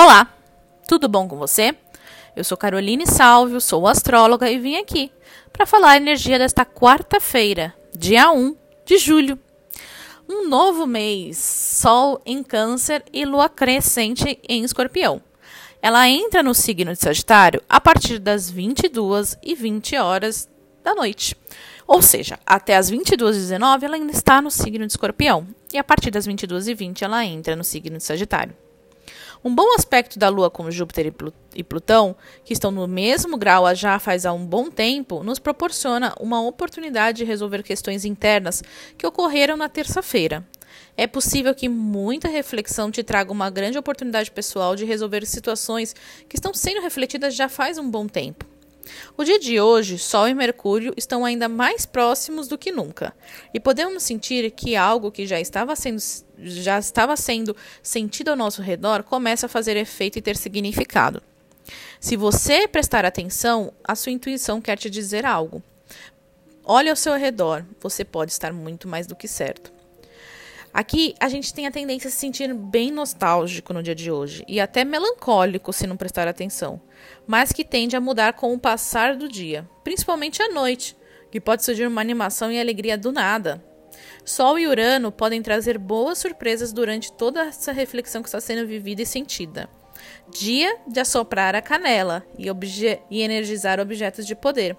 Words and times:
Olá, 0.00 0.32
tudo 0.86 1.08
bom 1.08 1.26
com 1.26 1.36
você? 1.36 1.74
Eu 2.36 2.44
sou 2.44 2.56
Caroline 2.56 3.04
Salvio, 3.04 3.60
sou 3.60 3.84
astróloga 3.88 4.48
e 4.48 4.56
vim 4.56 4.76
aqui 4.76 5.10
para 5.52 5.66
falar 5.66 5.90
a 5.90 5.96
energia 5.96 6.38
desta 6.38 6.64
quarta-feira, 6.64 7.74
dia 7.92 8.30
1 8.30 8.56
de 8.86 8.96
julho. 8.96 9.36
Um 10.28 10.48
novo 10.48 10.86
mês, 10.86 11.36
Sol 11.38 12.22
em 12.24 12.44
Câncer 12.44 13.04
e 13.12 13.24
Lua 13.24 13.48
crescente 13.48 14.38
em 14.48 14.62
Escorpião. 14.62 15.20
Ela 15.82 16.08
entra 16.08 16.44
no 16.44 16.54
signo 16.54 16.92
de 16.92 17.00
Sagitário 17.00 17.60
a 17.68 17.80
partir 17.80 18.20
das 18.20 18.48
22 18.48 19.36
e 19.42 19.56
20 19.56 19.96
horas 19.96 20.48
da 20.84 20.94
noite. 20.94 21.36
Ou 21.88 22.00
seja, 22.00 22.38
até 22.46 22.76
as 22.76 22.88
22h19 22.88 23.82
ela 23.82 23.96
ainda 23.96 24.12
está 24.12 24.40
no 24.40 24.48
signo 24.52 24.86
de 24.86 24.92
Escorpião. 24.92 25.44
E 25.72 25.76
a 25.76 25.82
partir 25.82 26.12
das 26.12 26.24
22h20 26.24 27.02
ela 27.02 27.24
entra 27.24 27.56
no 27.56 27.64
signo 27.64 27.96
de 27.96 28.04
Sagitário. 28.04 28.54
Um 29.44 29.54
bom 29.54 29.74
aspecto 29.74 30.18
da 30.18 30.28
Lua 30.28 30.50
com 30.50 30.70
Júpiter 30.70 31.12
e 31.54 31.62
Plutão, 31.62 32.16
que 32.44 32.52
estão 32.52 32.70
no 32.70 32.88
mesmo 32.88 33.36
grau 33.36 33.72
já 33.74 33.98
faz 33.98 34.26
há 34.26 34.32
um 34.32 34.44
bom 34.44 34.68
tempo, 34.68 35.22
nos 35.22 35.38
proporciona 35.38 36.12
uma 36.18 36.40
oportunidade 36.42 37.18
de 37.18 37.24
resolver 37.24 37.62
questões 37.62 38.04
internas 38.04 38.62
que 38.96 39.06
ocorreram 39.06 39.56
na 39.56 39.68
terça-feira. 39.68 40.44
É 40.96 41.06
possível 41.06 41.54
que 41.54 41.68
muita 41.68 42.26
reflexão 42.26 42.90
te 42.90 43.04
traga 43.04 43.30
uma 43.30 43.48
grande 43.50 43.78
oportunidade 43.78 44.30
pessoal 44.32 44.74
de 44.74 44.84
resolver 44.84 45.24
situações 45.24 45.94
que 46.28 46.36
estão 46.36 46.52
sendo 46.52 46.80
refletidas 46.80 47.36
já 47.36 47.48
faz 47.48 47.78
um 47.78 47.88
bom 47.88 48.08
tempo. 48.08 48.44
O 49.16 49.24
dia 49.24 49.38
de 49.38 49.60
hoje, 49.60 49.98
Sol 49.98 50.28
e 50.28 50.34
Mercúrio 50.34 50.92
estão 50.96 51.24
ainda 51.24 51.48
mais 51.48 51.86
próximos 51.86 52.48
do 52.48 52.58
que 52.58 52.72
nunca, 52.72 53.14
e 53.52 53.60
podemos 53.60 54.02
sentir 54.02 54.50
que 54.50 54.76
algo 54.76 55.10
que 55.10 55.26
já 55.26 55.40
estava 55.40 55.74
sendo, 55.76 56.02
já 56.38 56.78
estava 56.78 57.16
sendo 57.16 57.56
sentido 57.82 58.28
ao 58.28 58.36
nosso 58.36 58.62
redor 58.62 59.02
começa 59.02 59.46
a 59.46 59.48
fazer 59.48 59.76
efeito 59.76 60.18
e 60.18 60.22
ter 60.22 60.36
significado. 60.36 61.22
Se 62.00 62.16
você 62.16 62.66
prestar 62.66 63.04
atenção, 63.04 63.72
a 63.84 63.94
sua 63.94 64.12
intuição 64.12 64.60
quer 64.60 64.78
te 64.78 64.88
dizer 64.88 65.26
algo. 65.26 65.62
Olhe 66.64 66.90
ao 66.90 66.96
seu 66.96 67.14
redor, 67.14 67.64
você 67.80 68.04
pode 68.04 68.30
estar 68.30 68.52
muito 68.52 68.86
mais 68.86 69.06
do 69.06 69.16
que 69.16 69.26
certo. 69.26 69.77
Aqui 70.72 71.14
a 71.18 71.28
gente 71.28 71.52
tem 71.52 71.66
a 71.66 71.70
tendência 71.70 72.08
a 72.08 72.10
se 72.10 72.16
sentir 72.16 72.52
bem 72.52 72.90
nostálgico 72.90 73.72
no 73.72 73.82
dia 73.82 73.94
de 73.94 74.10
hoje 74.10 74.44
e 74.46 74.60
até 74.60 74.84
melancólico 74.84 75.72
se 75.72 75.86
não 75.86 75.96
prestar 75.96 76.28
atenção, 76.28 76.80
mas 77.26 77.52
que 77.52 77.64
tende 77.64 77.96
a 77.96 78.00
mudar 78.00 78.34
com 78.34 78.52
o 78.52 78.58
passar 78.58 79.16
do 79.16 79.28
dia, 79.28 79.68
principalmente 79.82 80.42
à 80.42 80.48
noite, 80.48 80.96
que 81.30 81.40
pode 81.40 81.64
surgir 81.64 81.86
uma 81.86 82.00
animação 82.00 82.52
e 82.52 82.60
alegria 82.60 82.96
do 82.96 83.10
nada. 83.10 83.64
Sol 84.24 84.58
e 84.58 84.66
Urano 84.66 85.10
podem 85.10 85.40
trazer 85.40 85.78
boas 85.78 86.18
surpresas 86.18 86.72
durante 86.72 87.12
toda 87.12 87.46
essa 87.46 87.72
reflexão 87.72 88.22
que 88.22 88.28
está 88.28 88.40
sendo 88.40 88.66
vivida 88.66 89.02
e 89.02 89.06
sentida. 89.06 89.68
Dia 90.30 90.76
de 90.86 91.00
assoprar 91.00 91.54
a 91.54 91.62
canela 91.62 92.24
e, 92.38 92.46
e 93.10 93.22
energizar 93.22 93.80
objetos 93.80 94.26
de 94.26 94.34
poder. 94.34 94.76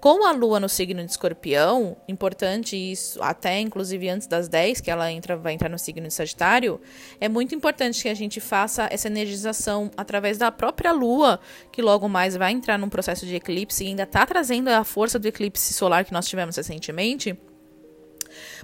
Com 0.00 0.24
a 0.24 0.32
lua 0.32 0.58
no 0.58 0.68
signo 0.68 1.04
de 1.04 1.10
escorpião, 1.10 1.94
importante 2.08 2.74
isso, 2.74 3.22
até 3.22 3.60
inclusive 3.60 4.08
antes 4.08 4.26
das 4.26 4.48
10, 4.48 4.80
que 4.80 4.90
ela 4.90 5.12
entra, 5.12 5.36
vai 5.36 5.52
entrar 5.52 5.68
no 5.68 5.78
signo 5.78 6.08
de 6.08 6.14
Sagitário, 6.14 6.80
é 7.20 7.28
muito 7.28 7.54
importante 7.54 8.02
que 8.02 8.08
a 8.08 8.14
gente 8.14 8.40
faça 8.40 8.88
essa 8.90 9.08
energização 9.08 9.90
através 9.98 10.38
da 10.38 10.50
própria 10.50 10.90
lua, 10.90 11.38
que 11.70 11.82
logo 11.82 12.08
mais 12.08 12.34
vai 12.34 12.50
entrar 12.50 12.78
num 12.78 12.88
processo 12.88 13.26
de 13.26 13.34
eclipse 13.34 13.84
e 13.84 13.88
ainda 13.88 14.04
está 14.04 14.24
trazendo 14.24 14.68
a 14.68 14.84
força 14.84 15.18
do 15.18 15.28
eclipse 15.28 15.74
solar 15.74 16.02
que 16.02 16.14
nós 16.14 16.26
tivemos 16.26 16.56
recentemente 16.56 17.38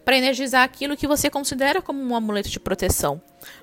para 0.05 0.17
energizar 0.17 0.63
aquilo 0.63 0.97
que 0.97 1.07
você 1.07 1.31
considera 1.31 1.83
como 1.83 2.03
um 2.03 2.15
amuleto 2.15 2.49
de 2.49 2.61
proteção. 2.61 3.21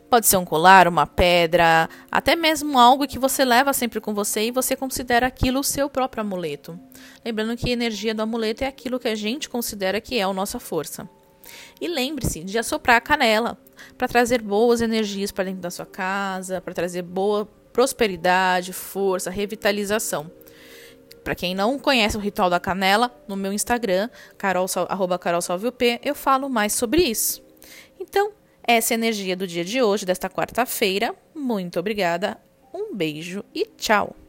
Pode 0.10 0.28
ser 0.28 0.38
um 0.38 0.46
colar, 0.46 0.88
uma 0.88 1.08
pedra, 1.08 1.90
até 2.12 2.36
mesmo 2.36 2.78
algo 2.78 3.08
que 3.08 3.18
você 3.18 3.44
leva 3.44 3.74
sempre 3.74 4.00
com 4.00 4.14
você 4.14 4.46
e 4.46 4.52
você 4.52 4.76
considera 4.76 5.28
aquilo 5.28 5.60
o 5.60 5.64
seu 5.64 5.90
próprio 5.90 6.22
amuleto. 6.22 6.80
Lembrando 7.26 7.58
que 7.58 7.70
a 7.70 7.74
energia 7.74 8.14
do 8.14 8.22
amuleto 8.22 8.64
é 8.64 8.68
aquilo 8.68 9.00
que 9.00 9.08
a 9.08 9.16
gente 9.16 9.50
considera 9.50 10.00
que 10.00 10.18
é 10.18 10.24
a 10.24 10.34
nossa 10.34 10.60
força. 10.60 11.10
E 11.82 11.88
lembre-se 11.88 12.44
de 12.44 12.58
assoprar 12.58 12.98
a 12.98 13.02
canela 13.02 13.58
para 13.98 14.08
trazer 14.08 14.42
boas 14.42 14.82
energias 14.82 15.32
para 15.32 15.46
dentro 15.46 15.62
da 15.62 15.72
sua 15.72 15.86
casa, 15.86 16.62
para 16.62 16.74
trazer 16.74 17.02
boa 17.02 17.46
prosperidade, 17.74 18.72
força, 18.72 19.30
revitalização. 19.30 20.32
Para 21.24 21.36
quem 21.36 21.56
não 21.56 21.80
conhece 21.80 22.18
o 22.18 22.20
ritual 22.20 22.50
da 22.50 22.60
canela, 22.60 23.12
no 23.28 23.36
meu 23.36 23.54
Instagram, 23.54 24.10
carol, 24.38 24.66
arroba 24.90 25.20
eu 26.04 26.16
falo 26.16 26.50
mais 26.50 26.74
sobre 26.74 27.04
isso. 27.04 27.42
Então, 28.00 28.32
essa 28.62 28.94
é 28.94 28.96
a 28.96 28.98
energia 28.98 29.36
do 29.36 29.48
dia 29.48 29.64
de 29.64 29.82
hoje, 29.82 30.06
desta 30.06 30.30
quarta-feira. 30.30 31.16
Muito 31.34 31.80
obrigada, 31.80 32.38
um 32.74 32.96
beijo 32.96 33.44
e 33.54 33.66
tchau! 33.66 34.23